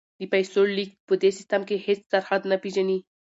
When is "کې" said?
1.67-1.83